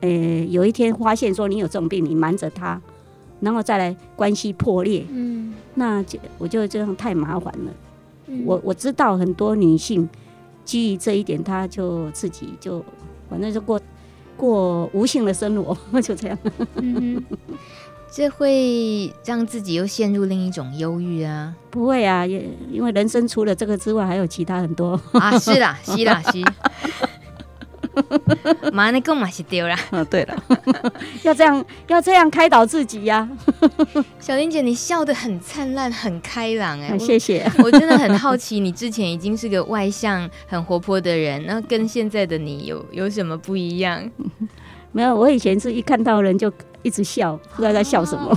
[0.02, 2.80] 欸，有一天发现说你有这种病，你瞒着他，
[3.39, 5.06] 然后再来关系破裂。
[5.10, 7.71] 嗯，那就我觉得这样太麻烦了。
[8.28, 10.08] 嗯、我我知道很多女性
[10.65, 12.84] 基于这一点，她就自己就
[13.30, 13.80] 反正就过
[14.36, 16.38] 过无性的生活， 就这样。
[16.76, 17.23] 嗯
[18.12, 21.54] 这会让自己又陷入另一种忧郁啊？
[21.70, 25.38] 不会啊，因因为人生除了这个之外，还有其他很多啊。
[25.38, 26.43] 是啦， 是啦，是。
[28.72, 29.76] 妈，你干嘛是丢了？
[29.91, 30.43] 嗯，对了，
[31.24, 33.28] 要这样，要这样开导自己呀、
[33.98, 34.06] 啊。
[34.22, 37.50] 小林姐，你笑得很灿烂，很开朗哎、欸，谢谢。
[37.58, 44.10] 我真的很好奇，你之前已经是个外向、很活泼的人，那跟现在的你有有什么不一样？
[44.98, 48.36] 没有，我以前是一看到人就一直笑，不知道在笑什么。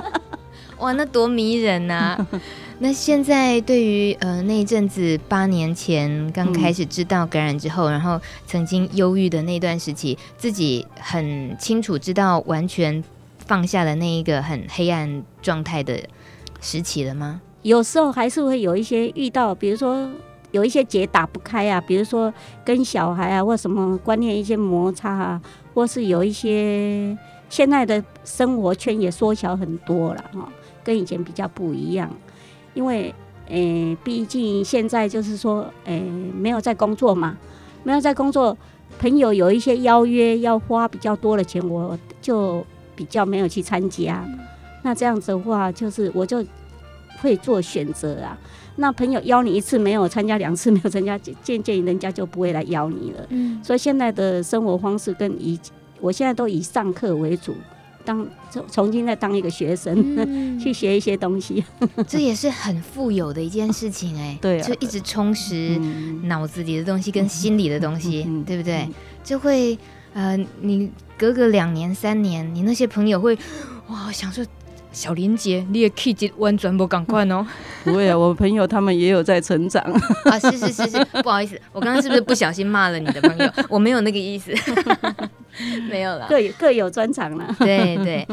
[0.80, 2.28] 哇，那多迷人呐、啊！
[2.80, 13.02] 那现在对于呃那一阵子八年前刚开始知道感染之后，嗯、然后曾经忧郁的那段时期，自己很清楚知道完全
[13.46, 15.98] 放下了那一个很黑暗状态的
[16.60, 17.40] 时期了吗？
[17.62, 20.06] 有时候还是会有一些遇到，比如说。
[20.50, 22.32] 有一些结打不开啊，比如说
[22.64, 25.42] 跟小孩啊，或什么观念一些摩擦啊，
[25.74, 27.16] 或是有一些
[27.48, 30.48] 现在的生活圈也缩小很多了哈，
[30.82, 32.10] 跟以前比较不一样。
[32.74, 33.14] 因为
[33.48, 37.36] 诶，毕竟现在就是说诶，没有在工作嘛，
[37.82, 38.56] 没有在工作，
[38.98, 44.24] 朋友有一些邀约要花比较多的钱，我就比较没有去参加。
[44.82, 46.44] 那这样子的话，就是我就
[47.20, 48.38] 会做选择啊。
[48.80, 53.26] 那朋友邀你一次没有参加，两次没有参加，渐渐人家就不会来邀你了。
[53.30, 55.58] 嗯，所以现在的生活方式跟以，
[56.00, 57.56] 我现在都以上课为主，
[58.04, 61.64] 当重重新再当一个学生，嗯、 去学一些东西。
[62.06, 64.38] 这也是很富有的一件事情哎、欸。
[64.40, 65.76] 对、啊，就一直充实
[66.22, 68.88] 脑子里的东西跟心里的东西，嗯、对不对？
[69.24, 69.76] 就会
[70.14, 70.88] 呃，你
[71.18, 73.36] 隔个两年三年，你那些朋友会
[73.88, 74.46] 哇想说。
[74.98, 77.46] 小林姐，你的气质完全不赶快哦。
[77.84, 79.80] 不会啊，我朋友他们也有在成长
[80.26, 80.36] 啊。
[80.40, 83.48] 是是是是，不好意思，我刚刚是不是不小心骂了你的朋友？
[83.70, 84.52] 我没有那个意思，
[85.88, 86.26] 没有了。
[86.28, 87.54] 各各有专长了。
[87.60, 88.26] 对对，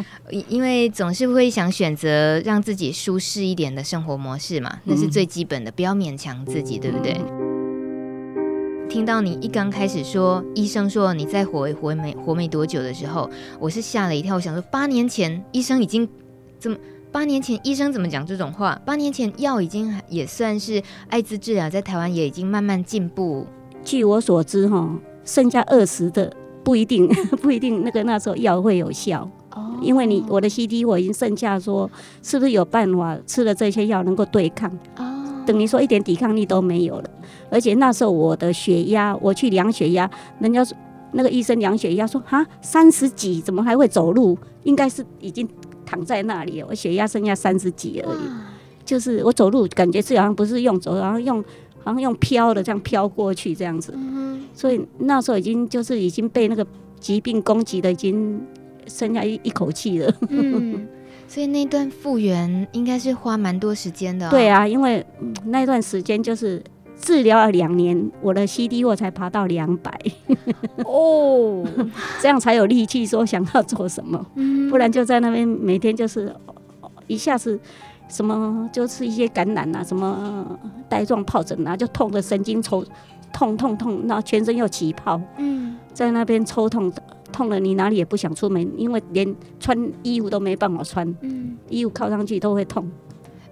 [0.49, 7.15] 因为总是会想选择让自己舒适一点的生活模式嘛，那是最基本的，不要勉强自己，对不对？
[7.19, 16.10] 嗯、听到你一刚开始说医生说你再活活没活没多久的时候，我是吓了一跳，我想说八年前医生已经。
[16.60, 16.78] 怎么？
[17.12, 18.78] 八年前医生怎么讲这种话？
[18.86, 23.48] 八年前药已经也算是艾滋治疗，在台湾也已经慢慢进步。
[23.86, 27.08] 据我所知，哈，剩下二十的不一定，
[27.41, 29.78] 不一定那个那时候药会有效哦。
[29.82, 31.89] 因为你我的 CD 我已经剩下，说
[32.22, 34.70] 是不是有办法吃了这些药能够对抗？
[34.98, 37.10] 哦，等于说一点抵抗力都没有了。
[37.50, 40.76] 而且那时候我的血压，我去量血压，人家说
[41.13, 44.38] 那个医生量血压说哈三十几，怎么还会走路？
[44.63, 45.48] 应该是已经。
[45.95, 48.19] 躺在那里，我血压剩下三十几而已，
[48.84, 51.41] 就是我走路感觉是好像不是用走，然后用
[51.84, 56.67] 好像用飘的这样飘过去这样子，嗯、所以那时候已经就是已经被那个
[56.99, 58.41] 疾病攻击的，已经
[58.88, 60.13] 剩下一一口气了。
[60.27, 60.86] 嗯，
[61.29, 64.31] 所以那段复原应该是花蛮多时间的、哦。
[64.31, 65.05] 对啊，因为
[65.45, 66.62] 那段时间就是。
[66.99, 69.91] 治疗了两年，我的 CD 我才爬到两百
[70.86, 71.65] 哦，
[72.21, 74.25] 这样才有力气说想要做什么，
[74.69, 76.34] 不然就在那边每天就是
[77.08, 77.60] 一下子
[78.08, 82.84] 什么就是一些感染啊，什么带状疱疹啊，就痛的神经抽，
[83.34, 86.91] 痛痛痛，然后全身又起泡，嗯，在那边抽痛，
[87.31, 92.89] 痛了你哪里也不想出门，因为连穿衣服都没办法穿，嗯，衣服靠上去都会痛。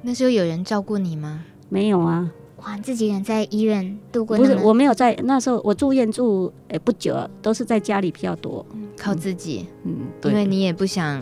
[0.01, 1.43] 那时候有人照顾你吗？
[1.69, 2.32] 没有啊。
[2.65, 4.38] 哇，自己人在医院度过？
[4.38, 8.65] 不是，我没有在那时候，我住院住诶不久，都是在家里比较多，
[8.97, 9.67] 靠自己。
[9.84, 11.21] 嗯，对，因为你也不想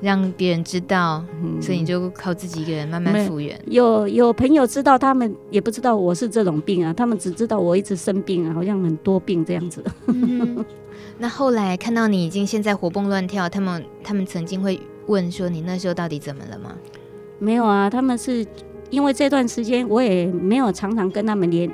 [0.00, 3.56] 让别人知道，嗯，所以你就靠自己一个人慢慢复原。
[3.66, 9.84] 有有朋友知道，他们也不知道我是这种病啊，他们只知道我一直生病啊，好像很多病这样子。
[10.06, 10.64] 嗯，
[11.18, 16.74] 那后来看到你已经现在活蹦乱跳，他们他们曾经会问说你那时候到底怎么了吗？
[17.38, 18.44] 没有啊，他们是。
[18.90, 21.70] 因为这段时间我也没有常常跟他们连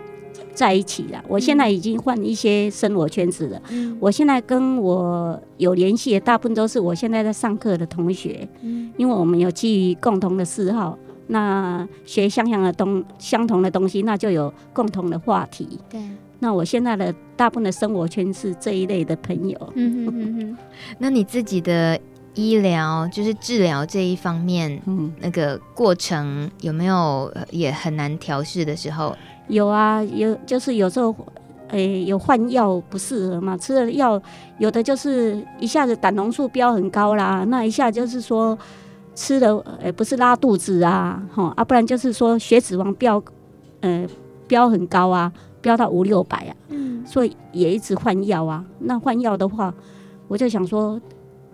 [0.55, 3.61] 在一起了，我现在已经换一些生活圈子了。
[3.70, 8.48] 嗯，我现在跟我有联系的大部分都是我现在在上课的同学。
[8.62, 15.79] 嗯，因为我们有基于共同的嗜好，那学相像的东相同的东西，那就有共同的话题。
[15.90, 16.00] 对，
[16.38, 19.72] 那我现在的大部分的生活圈是这一类的朋友。
[19.74, 20.59] 嗯哼嗯哼，
[20.98, 21.98] 那你自己的。
[22.37, 29.16] 医疗就是治疗这一方面，嗯，那个过程有没有也很难调试的时候？
[29.49, 31.14] 有啊，有就是有时候，
[31.68, 34.20] 诶、欸，有换药不适合嘛，吃了药
[34.59, 38.57] 有的就是一下子胆红素飙很高啦，那一下就是说
[39.14, 43.22] 吃了，诶、欸，不是拉肚子啊，哈啊，不然就是说血脂肪飙，
[43.81, 44.07] 呃，
[44.46, 48.62] 飙很高啊，飙到五六百啊，嗯，所以也一直换药啊。
[48.81, 49.72] 那换药的话，
[50.29, 51.01] 我就想说。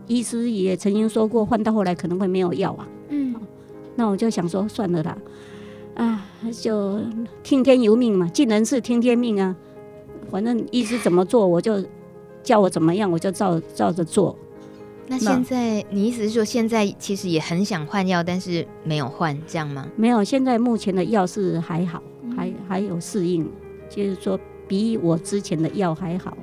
[0.07, 2.89] 医师也曾经说过，换到后来可能会没有药啊。
[3.09, 3.35] 嗯，
[3.95, 5.19] 那我就想说算了啦，
[5.95, 6.25] 啊，
[6.61, 7.01] 就
[7.43, 9.55] 听天由命嘛，尽人事听天命啊。
[10.31, 11.85] 反正医师怎么做，我就
[12.43, 14.37] 叫我怎么样，我就照照着做。
[15.09, 19.87] 那现在你意思是说，现在其实也很想换药，但是没有换，这样吗？
[19.95, 22.03] 没有，现在目前的药是还好，
[22.35, 23.47] 还还有适应，
[23.91, 26.35] 就是说比我之前的药还好。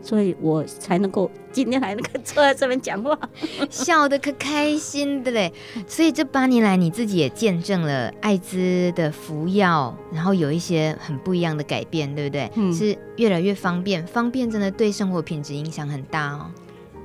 [0.00, 3.18] 所以我才能够今天还能够坐在这边讲话，
[3.68, 5.52] 笑得可开心的嘞。
[5.86, 12.50] 所以这八年来，你自己也见证了艾滋的服药，然后有一些很不一样的改变，对不对？
[12.54, 16.46] 嗯，是越来越方便，方便真的对生活品质影响很大哦。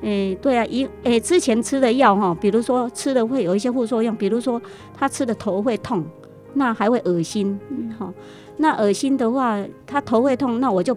[0.02, 4.62] 诶、欸，对啊，一诶、欸，之前吃的药哈，比如说吃的会有一些副作用，比如说
[4.98, 6.06] 他吃的头会痛，
[6.54, 7.60] 那还会恶心，
[7.98, 8.14] 好、嗯，
[8.58, 10.96] 那恶心的话，他头会痛，那我就。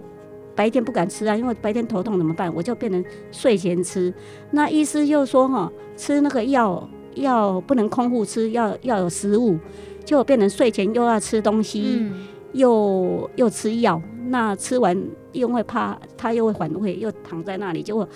[0.56, 2.52] 白天不敢吃啊，因为白天头痛怎么办？
[2.54, 4.12] 我就变成睡前吃。
[4.50, 9.56] 那医师又说哈，吃那个药药不能空腹吃，要要有食物，
[10.04, 14.00] 就变成睡前又要吃东西，嗯、又又吃药。
[14.28, 15.00] 那吃完
[15.32, 18.08] 又会怕，他又会反胃，又躺在那里，结果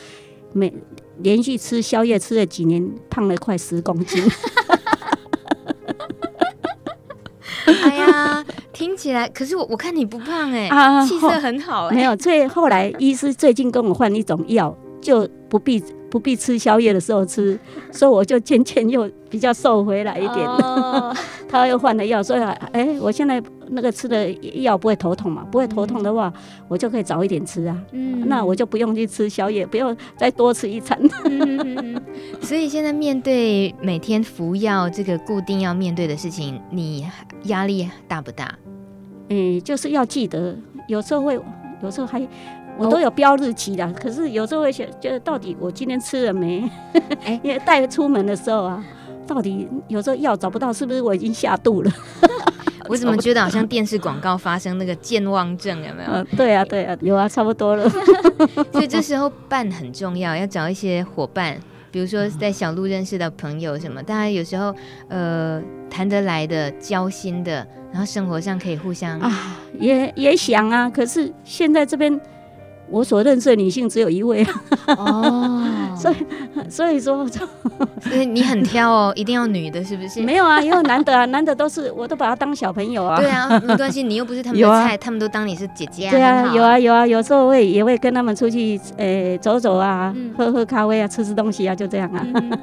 [0.53, 0.73] 每
[1.19, 4.25] 连续吃宵夜吃了几年，胖了快十公斤。
[7.85, 8.45] 哎呀。
[8.73, 11.95] 听起来，可是我我看你不胖哎、欸，气、啊、色很好哎、欸。
[11.97, 17.59] 没有，最后来医师最近跟我换一种药，就不必不必吃宵夜的时候吃，
[17.91, 20.47] 所以我就渐渐又比较瘦回来一点。
[20.49, 21.15] 哦、
[21.49, 24.31] 他又换了药，所以哎、欸，我现在那个吃的
[24.63, 25.47] 药不会头痛嘛？
[25.51, 27.77] 不会头痛的话，嗯、我就可以早一点吃啊。
[27.93, 30.99] 嗯，那我就不用去吃宵夜，不用再多吃一餐。
[31.25, 32.01] 嗯、
[32.43, 37.07] 所以现在面对每天服药这个固定要面对的事情，你
[37.45, 38.59] 压力大不大？
[39.29, 40.57] 嗯，就是要记得，
[40.89, 41.41] 有时候会，
[41.83, 42.21] 有时候还，
[42.77, 43.87] 我都有标日期的。
[43.87, 46.69] 哦、可是有时候会想，就是到底我今天吃了没？
[46.93, 48.85] 哎、欸， 因为带出门的时候啊，
[49.33, 51.93] 到底有时候药找不到，是不是我已经下肚了？
[52.91, 56.11] 我怎么觉得好像电视广告发生那个健忘症，有没有？
[56.11, 57.89] 嗯，对啊，对啊，有啊，差不多了。
[58.73, 61.57] 所以这时候伴很重要，要找一些伙伴，
[61.93, 64.75] 比如说在小路认识的朋友什么，大家有时候
[65.07, 67.65] 呃谈得来的、交心的。
[67.93, 72.21] 然后生活上可以互相啊，也也想啊，可是现在这边。
[72.91, 74.45] 我所认识的女性只有一位
[74.87, 76.15] 哦， 所以
[76.69, 77.27] 所以说，
[78.01, 80.21] 所以你很挑哦，一定要女的，是不是？
[80.23, 83.17] 没有啊，也有男的啊，男的都是我都把他当小朋友啊。
[83.19, 86.11] 对啊，没关系，你又不是他们的 菜，啊、他们都当你是姐姐啊。
[86.11, 92.27] 对啊，有啊有啊，有时候会也会跟他们出去诶、欸、走走啊，嗯、喝喝咖啡啊，吃吃东西啊，就这样啊。
[92.35, 92.59] 嗯、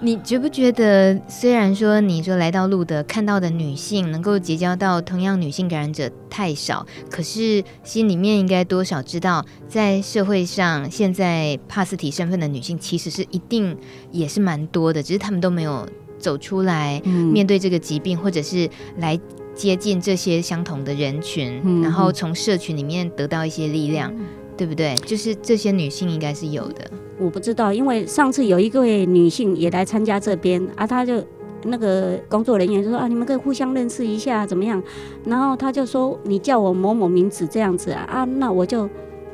[0.00, 9.44] 你觉不觉得，虽然说你说来到路德看到的女性能够结交到同样女性感染者太少，可是心里面应该多少知道。
[9.72, 13.74] 在社会上，现在帕斯提身份的女性其实是一定
[14.10, 15.88] 也是蛮多的，只是她们都没有
[16.18, 17.00] 走出来
[17.32, 18.68] 面对这个疾病，嗯、或者是
[18.98, 19.18] 来
[19.54, 24.26] 接近这些相同的人群，嗯、然后从社群里面得到一些力量，嗯、
[24.58, 24.94] 对不对？
[25.06, 26.90] 就是这些女性应该是有的。
[27.18, 31.24] 我不知道，因为上次有一位女性也来参加这边啊，她就
[31.64, 34.82] 那个工作人员就说啊，你们可以互相认识一下，怎么样？
[35.24, 38.86] 然后她就说你叫我某某名字这样子啊啊，那我就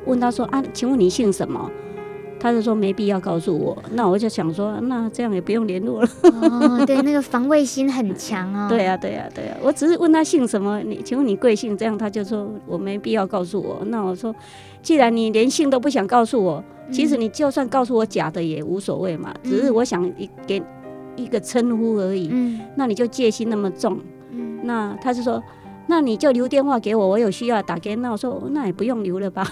[0.08, 1.70] 问他说啊，请问你姓什么？
[2.40, 6.08] 他就说没必要告诉我，那我就想说，那这样也不用联络了。
[6.22, 8.68] 哦，对，那个防卫心很强哦。
[8.70, 11.76] 对呀、啊，对呀、啊，对呀、啊，我只是问他姓什么，你请问你贵姓？
[11.76, 13.84] 这样他就说我没必要告诉我。
[13.86, 14.32] 那我说，
[14.82, 20.62] 既然你连姓都不想告诉我，其实你就算告诉我假的也无所谓嘛，嗯、只是我想一给
[21.16, 22.28] 一个称呼而已。
[22.30, 23.98] 嗯，那你就戒心那么重。
[24.30, 25.42] 嗯，那他就说，
[25.88, 27.96] 那你就留电话给我，我有需要打给。
[27.96, 29.44] 那我说，那也不用留了吧。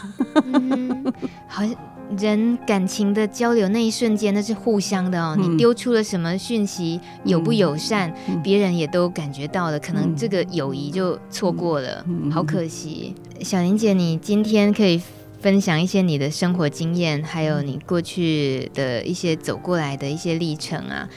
[0.45, 1.13] 嗯、
[1.49, 1.75] 好像。
[2.17, 5.35] 人感情的交流那一瞬间，那是互相的哦。
[5.37, 8.15] 嗯、你丢出了什么讯息，友不友善，
[8.45, 13.13] 别、嗯、人也都感觉到了，可能这个友谊就错过了，嗯、好可惜。
[13.41, 15.03] 小玲姐，你今天可以
[15.47, 21.09] 分享一些你的生活经验，还有你过去的一些走过来的一些历程啊。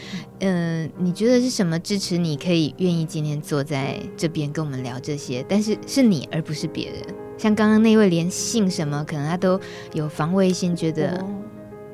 [0.42, 5.44] 嗯、你觉得是什么支持你可以愿意今天坐在这边跟我们聊这些？
[5.50, 7.02] 但是是你而不是别人。
[7.40, 9.60] 像刚刚那位连姓什么，可能他都
[9.94, 11.26] 有防卫心，觉得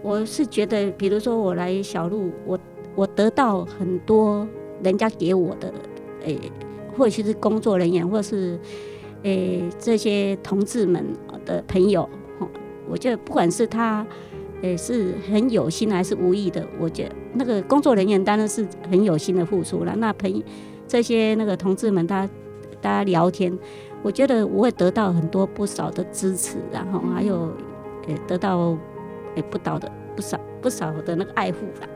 [0.03, 2.59] 我，是觉得，比如说我来小路，我
[2.95, 4.45] 我得到很多
[4.83, 5.73] 人家给我的，
[6.25, 6.37] 诶、
[6.97, 8.59] 或许是工作人员，或是
[9.23, 11.01] 诶、这些同志们
[11.45, 12.09] 的朋友，
[12.89, 14.05] 我觉得不管是他，
[14.61, 19.95] 诶、欸、是很有心还是无意的，我觉得那个工作人员当然是很有心的付出了。
[19.97, 20.43] 那朋
[20.87, 22.29] 这些那个同志们，他
[22.81, 23.57] 大家聊天。
[24.03, 27.51] 我觉得我会得到很多不少的支持，然后还有，
[28.07, 28.77] 呃，得到，
[29.35, 31.89] 呃，不少的不少不少的那个爱护啦。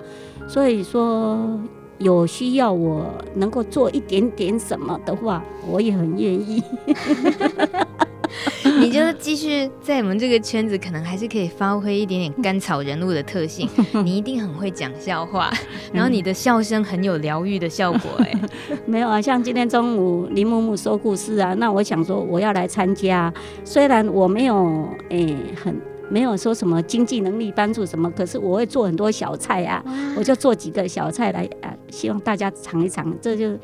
[0.47, 1.59] 所以说，
[1.99, 6.63] 有需要我能够做一点点什么的话，我也很愿意。
[8.79, 13.67] 你就继续在我们这个圈子，可能还是可以发挥一点点甘草人物的特性。
[14.03, 15.51] 你一定很会讲笑话，
[15.91, 18.11] 然后你的笑声很有疗愈的效果。
[18.19, 18.33] 哎，
[18.85, 23.33] 没有啊，像今天中午林木木说故事啊，那我想说我要来参加，
[23.65, 25.75] 虽然我没有哎、欸、很
[26.09, 29.83] 没有说什么经济能力帮助什么，可是我会做很多小菜啊，
[30.15, 33.57] 我就做几个小菜来啊，希望大家尝一尝，这就。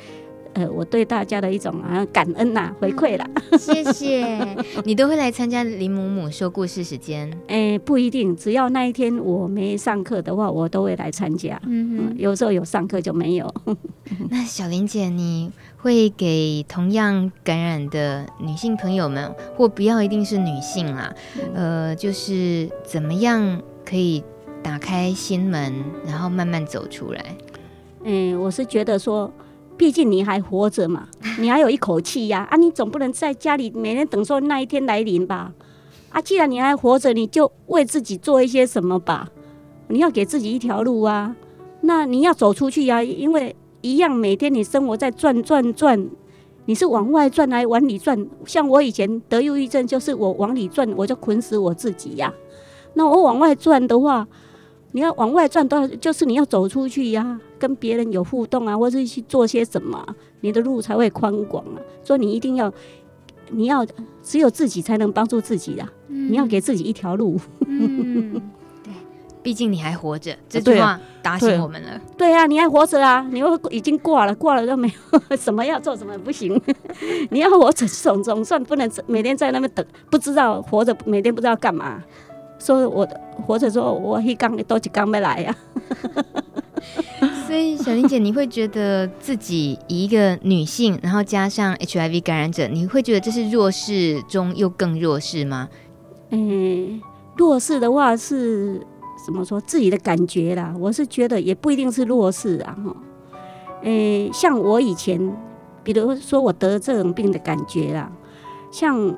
[0.56, 3.30] 呃，我对大家的一种啊感恩呐、啊、回馈了，
[3.60, 4.26] 谢谢。
[4.86, 7.30] 你都会来参加林母母说故事时间？
[7.48, 11.62] 哎、欸，不一定，只要那一天我没上课的话，我都会来参加。
[11.66, 13.54] 嗯哼嗯，有时候有上课就没有。
[14.32, 21.14] 那小林姐，你会给同样感染的女性朋友们，或不要一定是女性啦，
[21.54, 24.24] 呃，就是怎么样可以
[24.64, 27.36] 打开心门，然后慢慢走出来？
[28.06, 29.30] 嗯、欸，我是觉得说。
[29.78, 31.08] 毕竟你还活着嘛，
[31.40, 32.48] 你还有一口气呀！
[32.50, 35.54] 啊，你总不能在家里每天等说那一天来临吧？
[36.10, 39.30] 啊，既然你还活着，你就为自己做一些什么吧。
[39.90, 41.36] 你要给自己一条路啊，
[41.82, 46.10] 那你要走出去呀，因为一样每天你生活在转转转，
[46.66, 48.26] 你是往外转来往里转？
[48.46, 52.34] 像我以前得忧郁症，就是我往里转，我就捆死我自己呀。
[52.94, 54.26] 那我往外转的话，
[54.94, 57.40] 你要往外转，都就是你要走出去呀。
[57.66, 60.06] 跟别人有互动啊，或者是去做些什么，
[60.42, 61.82] 你的路才会宽广啊。
[62.04, 62.72] 所以你一定要，
[63.50, 63.84] 你要
[64.22, 65.92] 只有自己才能帮助自己啊。
[66.10, 67.40] 嗯、你要给自己一条路。
[67.66, 68.34] 嗯，
[68.84, 68.94] 对，
[69.42, 72.00] 毕竟你还活着，这句话打醒我们了。
[72.16, 74.94] 对啊，你还活着啊，你又已经挂了，挂了都没有
[75.36, 76.62] 什么要做什么不行。
[77.32, 82.04] 你要活着，总总算不能每天在那边等，不知道活着，每天不知道干嘛。
[82.60, 83.08] 所以我
[83.46, 85.56] 活着说，我一刚都几刚没来呀。
[87.46, 95.70] 所以，小玲姐，你会觉得自己一个女性，然后加上 HIV 感染者，你会觉得这是弱势中又更弱势吗？
[96.32, 97.00] 嗯，
[97.38, 98.82] 弱势的话是
[99.24, 99.62] 怎么说？
[99.62, 100.76] 自己的感觉啦。
[100.80, 102.76] 我是觉得也不一定是弱势啊。
[102.84, 102.96] 哈，
[103.84, 105.32] 嗯，像我以前，
[105.84, 108.12] 比如说我得这种病的感觉啦，
[108.72, 109.16] 像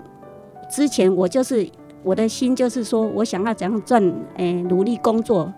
[0.69, 1.67] 之前我就是
[2.03, 4.03] 我的心就是说我想要怎样赚，
[4.35, 5.51] 诶，努力工作，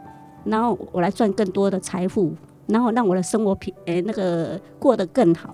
[0.45, 2.31] 然后我来赚更多的财富。
[2.69, 5.53] 然后让我的生活品诶、欸、那个过得更好，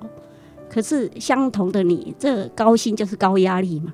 [0.69, 3.93] 可是相同的你，这、高薪就是高压力嘛，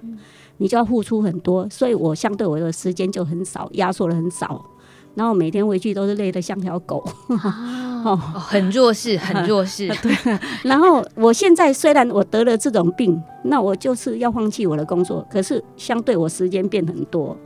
[0.57, 4.65] 你就要付出很多，所以我相对我的时间就很少，压缩的很少，
[5.13, 7.03] 然后每天回去都是累得像条狗，
[8.03, 9.87] 哦，很弱势， 很弱势。
[10.01, 17.37] 对，然后我现在虽然我得了这种病，那我就是要放弃我的工作，可是相对我时间变很多，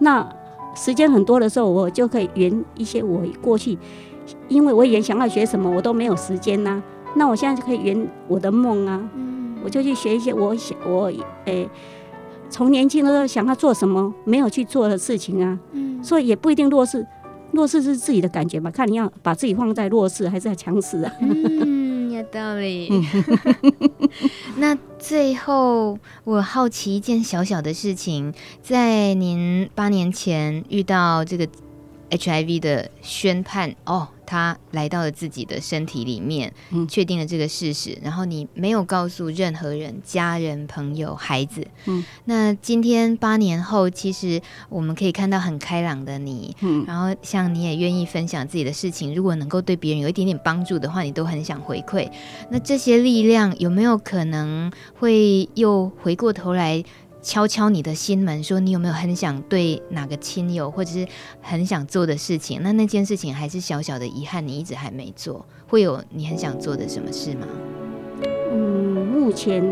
[0.00, 0.28] 那
[0.74, 3.78] 时间很多的时候，我就可以圆一些我过去。
[4.48, 6.82] 因为我以前想要学什么，我都没有时间呐、啊。
[7.16, 9.00] 那我现在就可以圆我的梦啊！
[9.16, 11.12] 嗯、我就去学一些我想我
[11.44, 11.68] 诶，
[12.48, 15.58] 从、欸、年轻的时候想要做什么没有去做的事情啊。
[15.72, 17.04] 嗯、所以也不一定弱势，
[17.50, 21.12] 弱势是自己的感觉嘛，看你要把自己放在弱势还是在强势啊。
[21.20, 22.90] 嗯有道理。
[24.58, 31.48] 那最后，我好奇一件小小的事情，在您八年前遇到这个
[32.10, 34.08] HIV 的宣判哦。
[34.30, 41.66] 他来到了自己的身体里面，嗯，确定了这个事实，然后你没有告诉任何人、家人、朋友、孩子。
[41.86, 52.08] 嗯，那今天八年后，其实我们可以看到很开朗的你，嗯，然后像你也愿意分享自己的事情，如果能够对别人有一点点帮助的话，你都很想回馈。
[52.50, 56.84] 那这些力量有没有可能会又回过头来？
[57.22, 61.06] 敲敲你的心门，说你有没有很想对哪个亲友，或者是
[61.42, 62.60] 很想做的事情？
[62.62, 65.44] 那那件事情还是小小的遗憾，你一直还没做。
[65.68, 67.46] 会有你很想做的什么事吗？
[68.52, 69.62] 嗯，目前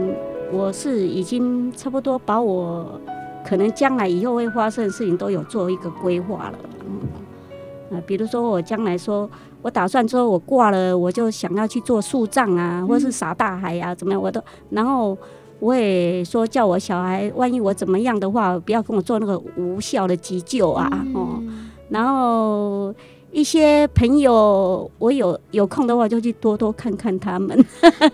[0.53, 3.01] 我是已经差不多把我
[3.45, 6.59] 可能将来以后会发生的事情都有做一个规划了。
[6.87, 9.29] 嗯，啊，比如说我将来说
[9.63, 14.21] 我打算说我挂了，我就想要去做树葬啊，或是撒大海啊，怎么样？
[14.21, 15.17] 我都然后。
[15.61, 21.71] 我也说叫我小孩，万一我怎么样的话，不要跟我做那个无效的急救啊，哦、嗯。
[21.89, 22.95] 然后
[23.33, 27.65] 一些朋友，我有有空的话就去多多看看他们。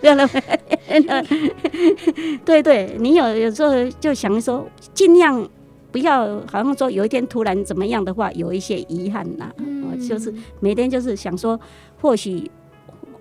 [2.43, 5.47] 对对，你有有时候就想说，尽量
[5.91, 9.53] 不要，好像说有一天突然怎么样的话，有一些遗憾呐、啊。
[9.57, 11.59] 嗯，就是每天就是想说，
[12.01, 12.49] 或许。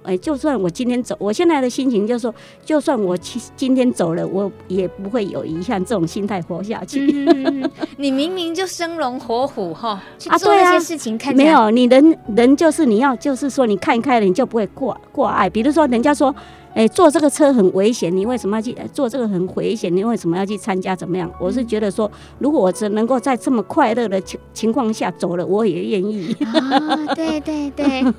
[0.05, 2.35] 哎，就算我今天走，我现在的心情就是说，
[2.65, 5.83] 就算我今今天走了，我也不会有遗憾。
[5.85, 7.25] 这种心态活下去。
[7.27, 15.49] 嗯、你明明就生龙活虎哈， 去做那些事情看，没有，你人人就是你要，就是说你看开了，你就不会挂挂碍。
[15.49, 16.35] 比如说，人家说，
[16.75, 18.77] 哎，坐这个车很危险，你为什么要去？
[18.93, 20.95] 坐这个很危险，你为什么要去参加？
[20.95, 21.31] 怎么样？
[21.41, 26.37] 我是觉得说，如果我只能够在这么快乐的情情况下走了，我也愿意。
[26.41, 28.05] 哦，对对对。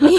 [0.00, 0.16] 你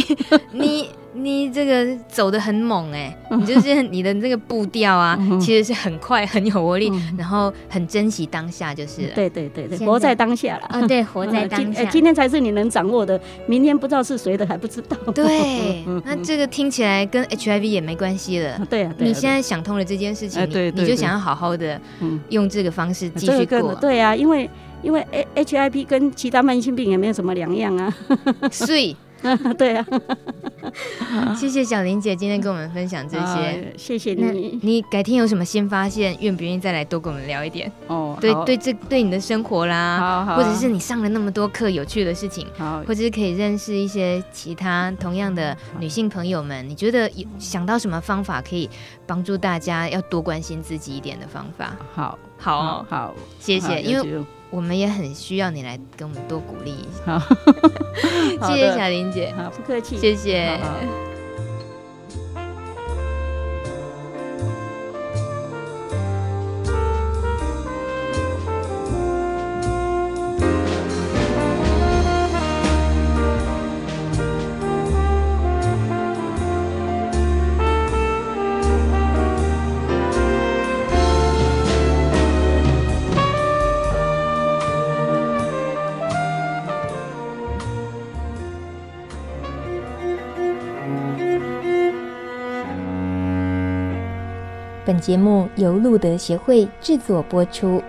[0.54, 11.84] 你你这个走的很猛哎、欸，你就是你的这个步调啊， 其实是很快很有活力，然后很珍惜当下，就是对对对对，活在当下了啊，对，活在当下。
[11.86, 14.96] 今天才是你能掌握的，明天不知道是谁的还不知道。
[15.12, 18.60] 对， 那这个听起来跟 HIV 也没关系了。
[18.70, 21.80] 对啊，你现在想通了这件事情，你你就想要好好的
[22.30, 23.74] 用这个方式继续过。
[23.76, 24.50] 对啊，因为
[24.84, 25.06] 因为
[25.36, 27.94] HIV 跟其他慢性病也没有什么两样啊。
[28.52, 28.96] 所以。
[29.58, 29.86] 对啊，
[31.36, 34.60] 谢谢小林姐今天跟我们分享这些，呃、谢谢你。
[34.62, 37.72] 你改天有什么新发现，愿不愿意再来多跟我们聊一点？
[37.88, 42.48] 哦，对对，这对你的生活啦，或者是你上了那么多课有趣的事情，
[42.88, 48.70] 或者是可以认识一些其他同样的女性朋友们，你觉得有想到什么方法可以
[49.06, 51.76] 帮助大家要多关心自己一点的方法？
[51.94, 54.24] 好，好，好，好，谢谢，因为。
[54.50, 57.20] 我们也很需要你来给我们多鼓励一下。
[58.40, 59.34] 好， 谢谢小林姐。
[59.38, 59.98] 好，不客气。
[59.98, 60.58] 谢谢。
[60.62, 61.19] 好好
[94.90, 97.80] 本节目由路德协会制作播出。